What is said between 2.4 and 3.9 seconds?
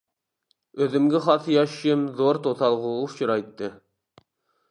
توسالغۇغا ئۇچرايتتى.